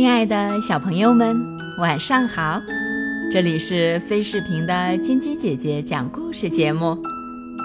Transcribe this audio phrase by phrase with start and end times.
[0.00, 1.38] 亲爱的小朋友们，
[1.76, 2.58] 晚上好！
[3.30, 6.96] 这里是飞视频的晶晶姐姐讲故事节目，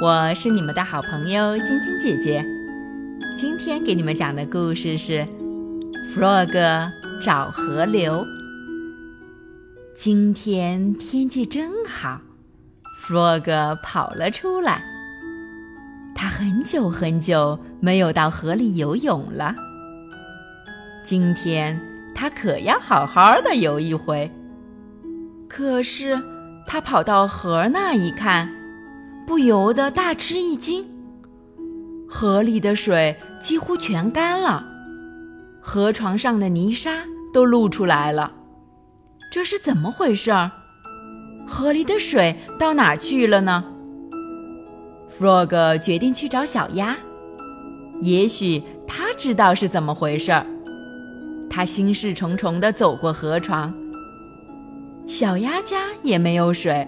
[0.02, 2.46] 我是你们的好朋友晶晶姐姐。
[3.38, 5.26] 今天给你们讲的故事是
[6.14, 8.26] 《Frog 找河流》。
[9.96, 12.20] 今天天气真好
[13.08, 14.84] ，Frog 跑了出来。
[16.14, 19.56] 他很久很久没有到河里游泳了，
[21.02, 21.95] 今天。
[22.16, 24.32] 他可要好好的游一回。
[25.48, 26.20] 可是，
[26.66, 28.50] 他跑到河那一看，
[29.28, 30.84] 不由得大吃一惊。
[32.10, 34.66] 河里的水几乎全干了，
[35.62, 38.32] 河床上的泥沙都露出来了。
[39.32, 40.50] 这是怎么回事儿？
[41.48, 43.64] 河里的水到哪去了呢
[45.20, 46.96] ？Frog 决定去找小鸭，
[48.02, 50.46] 也许他知道是怎么回事儿。
[51.56, 53.74] 他心事重重地走过河床，
[55.08, 56.86] 小鸭家也没有水，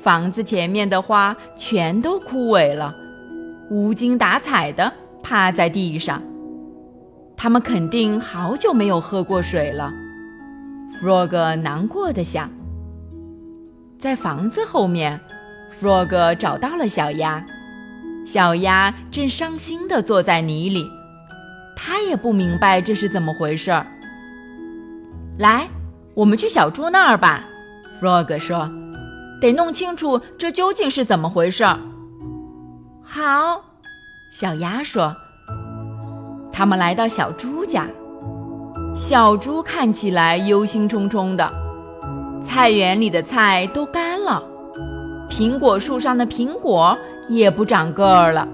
[0.00, 2.94] 房子前面的花全都枯萎了，
[3.70, 6.22] 无精打采地趴在地上。
[7.36, 9.92] 他们肯定好久没有喝过水了。
[11.00, 12.48] Frog 难过的想。
[13.98, 15.18] 在房子后面
[15.80, 17.44] ，Frog 找到了小鸭，
[18.24, 20.88] 小鸭正伤心地坐在泥里。
[21.76, 23.86] 他也不明白这是怎么回事儿。
[25.38, 25.68] 来，
[26.14, 27.44] 我们去小猪那儿吧。
[28.00, 28.70] Frog 说
[29.40, 31.78] ：“得弄清楚这究竟是怎么回事儿。”
[33.02, 33.62] 好，
[34.30, 35.14] 小鸭说。
[36.52, 37.88] 他们来到小猪家，
[38.94, 41.50] 小猪看起来忧心忡忡的。
[42.44, 44.42] 菜园里的菜都干了，
[45.30, 46.96] 苹果树上的苹果
[47.28, 48.46] 也不长个儿了。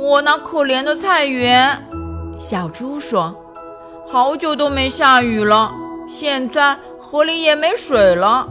[0.00, 1.78] 我那可怜的菜园，
[2.38, 3.34] 小猪说
[4.10, 5.70] ：“好久都没下雨了，
[6.08, 8.48] 现在河里也没水了，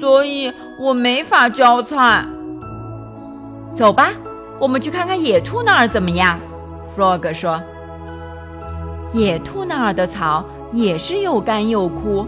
[0.00, 0.50] 所以
[0.80, 2.24] 我没法浇菜。”
[3.76, 4.12] 走吧，
[4.58, 6.40] 我们去看看野兔那儿怎么样
[6.96, 7.60] ？Frog 说
[9.12, 12.26] ：“野兔那儿的草也是又干又枯。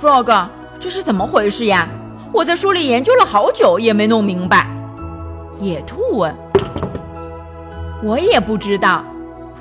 [0.00, 0.46] ”Frog，
[0.80, 1.86] 这是怎么回事呀？
[2.32, 4.66] 我在书里研究了好久，也没弄明白。
[5.60, 6.34] 野兔问。
[8.02, 9.04] 我也不知道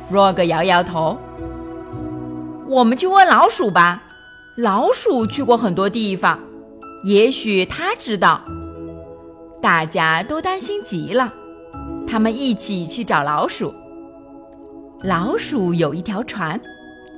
[0.10, 1.18] ，Frog 摇摇头。
[2.68, 4.04] 我们去问老鼠吧，
[4.56, 6.40] 老鼠去过很多地方，
[7.04, 8.42] 也许它知道。
[9.60, 11.34] 大家都担心极了，
[12.08, 13.74] 他们一起去找老鼠。
[15.02, 16.60] 老鼠有一条船，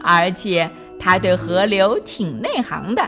[0.01, 0.69] 而且
[0.99, 3.01] 它对河流挺内行的。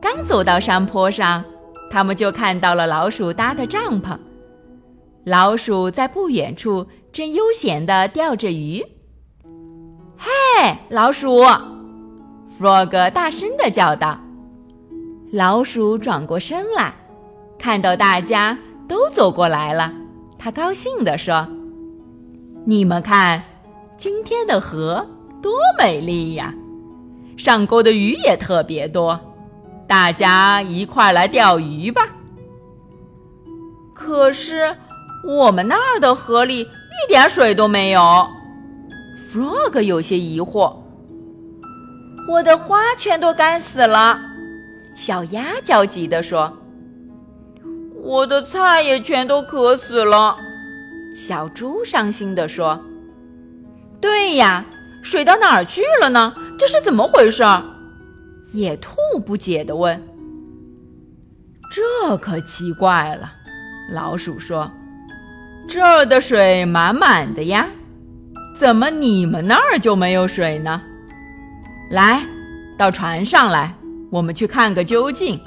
[0.00, 1.44] 刚走到山坡上，
[1.90, 4.16] 他们就看到了老鼠搭的帐篷。
[5.24, 8.84] 老鼠在不远处正悠闲地钓着鱼。
[10.18, 10.30] 嘿，
[10.90, 11.40] 老鼠
[12.60, 14.20] ！Frog 大声地叫道。
[15.32, 16.94] 老鼠转过身来，
[17.58, 19.90] 看到大家都走过来了，
[20.38, 21.48] 他高兴地说
[22.66, 23.42] ：“你们看，
[23.96, 25.06] 今天的河
[25.40, 26.54] 多美丽呀！
[27.38, 29.18] 上钩的鱼也特别多，
[29.88, 32.14] 大家一块来钓鱼吧。”
[33.94, 34.76] 可是。
[35.26, 38.00] 我们那儿的河里一点水都没有
[39.32, 40.76] ，Frog 有些疑惑。
[42.28, 44.20] 我的花全都干死了，
[44.94, 46.52] 小鸭焦急地说。
[48.02, 50.36] 我的菜也全都渴死了，
[51.16, 52.78] 小猪伤心地说。
[54.00, 54.62] 对呀，
[55.02, 56.34] 水到哪儿去了呢？
[56.58, 57.42] 这是怎么回事？
[58.52, 58.94] 野兔
[59.24, 60.00] 不解地问。
[61.70, 63.32] 这可奇怪了，
[63.90, 64.70] 老鼠说。
[65.66, 67.66] 这儿的水满满的呀，
[68.54, 70.80] 怎么你们那儿就没有水呢？
[71.90, 72.22] 来，
[72.78, 73.74] 到船上来，
[74.10, 75.40] 我们去看个究竟。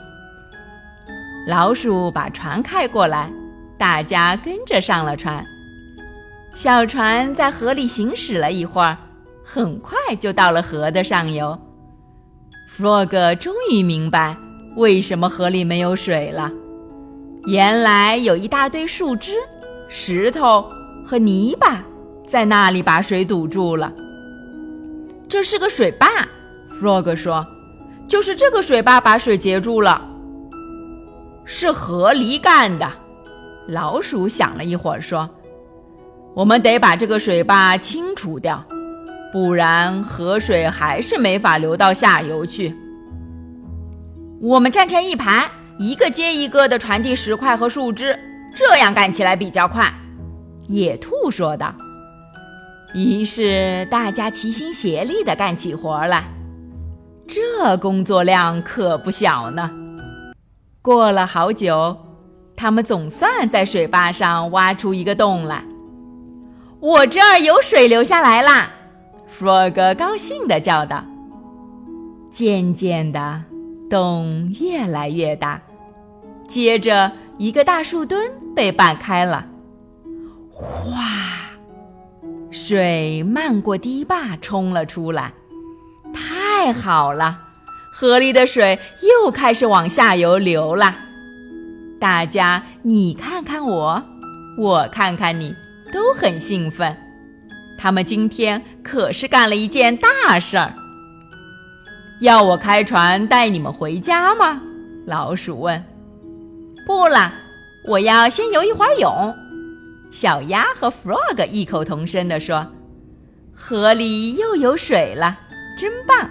[1.47, 3.31] 老鼠把船开过来，
[3.77, 5.45] 大家跟着上了船。
[6.53, 8.97] 小船在河里行驶了一会儿，
[9.45, 11.57] 很快就到了河的上游。
[12.75, 14.35] Frog 终于明白
[14.75, 16.51] 为什么河里没有水了，
[17.45, 19.31] 原来有一大堆树枝。
[19.89, 20.65] 石头
[21.05, 21.83] 和泥巴
[22.27, 23.91] 在那里把水堵住了。
[25.29, 26.07] 这是个水坝
[26.71, 27.45] ，Frog 说
[28.07, 30.01] ：“就是这个水坝把水截住了。”
[31.45, 32.89] 是河狸干的，
[33.67, 35.29] 老鼠想了一会儿说
[36.35, 38.63] ：“我们得把这个水坝清除掉，
[39.31, 42.75] 不然河水还是没法流到下游去。”
[44.39, 45.49] 我们站成一排，
[45.79, 48.17] 一个接一个的传递石块和树枝。
[48.57, 49.87] 这样干起来比较快，
[50.65, 51.71] 野兔说道。
[52.95, 56.23] 于是大家齐心协力地干起活来，
[57.27, 59.69] 这工作量可不小呢。
[60.81, 61.95] 过了好久，
[62.55, 65.63] 他们总算在水坝上挖出一个洞来。
[66.79, 68.71] 我这儿有水流下来啦
[69.39, 71.03] ！Frog 高兴地叫道。
[72.31, 73.43] 渐渐的，
[73.87, 75.61] 洞越来越大，
[76.47, 79.45] 接着一个大树墩被拌开了，
[80.51, 81.03] 哗，
[82.49, 85.31] 水漫过堤坝冲了出来。
[86.11, 87.39] 太好了，
[87.93, 90.95] 河里的水又开始往下游流了。
[91.99, 94.03] 大家你看看我，
[94.57, 95.55] 我看看你。
[95.93, 96.97] 都很兴奋，
[97.79, 100.73] 他们今天可是干了一件大事儿。
[102.19, 104.61] 要我开船带你们回家吗？
[105.05, 105.81] 老鼠问。
[106.85, 107.31] 不了，
[107.87, 109.33] 我要先游一会儿泳。
[110.11, 112.67] 小鸭和 Frog 异口同声地说
[113.55, 115.39] ：“河里又有水了，
[115.77, 116.29] 真棒！”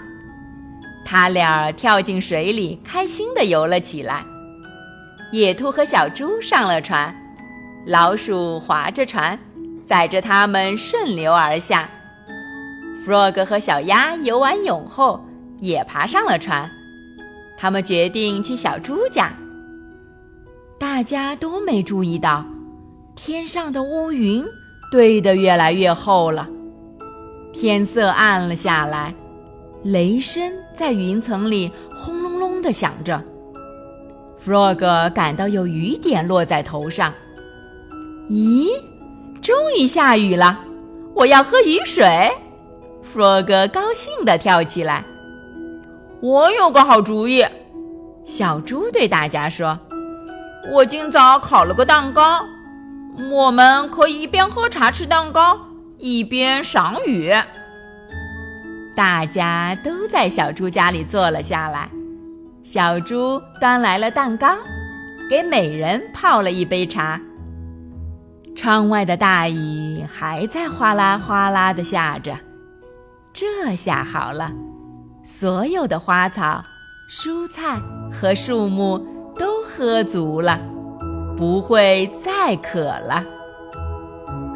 [1.05, 4.25] 他俩跳进水里，开心地游了起来。
[5.33, 7.15] 野兔和小猪上了船，
[7.87, 9.39] 老鼠划着船。
[9.87, 11.89] 载着他们顺流而下
[13.07, 15.25] ，Frog 和小鸭游完泳后
[15.61, 16.69] 也爬上了船。
[17.57, 19.33] 他们决定去小猪家。
[20.79, 22.45] 大家都没注意到，
[23.15, 24.45] 天上的乌云
[24.91, 26.47] 堆得越来越厚了，
[27.53, 29.15] 天色暗了下来，
[29.83, 33.23] 雷声在云层里轰隆隆地响着。
[34.45, 37.13] Frog 感到有雨点落在头上，
[38.29, 38.69] 咦？
[39.41, 40.61] 终于下雨了，
[41.15, 42.31] 我要喝雨水。
[43.03, 45.05] Frog 高兴地跳起来。
[46.21, 47.45] 我有个好主意，
[48.25, 49.79] 小猪对大家说
[50.69, 52.45] ：“我今早烤了个蛋糕，
[53.31, 55.59] 我们可以一边喝茶吃蛋糕，
[55.99, 57.33] 一边赏雨。”
[58.97, 61.89] 大家都在小猪家里坐了下来。
[62.65, 64.49] 小猪端来了蛋糕，
[65.31, 67.21] 给每人泡了一杯茶。
[68.57, 72.35] 窗外的大雨还在哗啦哗啦的下着，
[73.33, 74.51] 这下好了，
[75.25, 76.65] 所有的花草、
[77.09, 77.79] 蔬菜
[78.11, 79.07] 和树木
[79.77, 80.59] 喝足了，
[81.37, 83.23] 不会再渴了。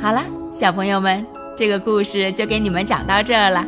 [0.01, 3.63] 好了，小朋友们，这个故事就给你们讲到这儿了。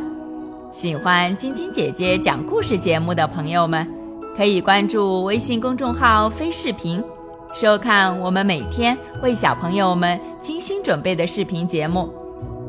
[0.71, 3.87] 喜欢晶晶姐姐讲故事节目的朋友们，
[4.35, 6.99] 可以关注微信公众号“飞视频”。
[7.53, 12.11] 收看我们每天为小朋友们精心准备的视频节目，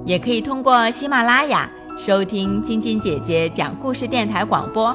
[0.04, 4.94] 也可以通过喜马拉雅收听晶晶姐姐讲故事电台广播。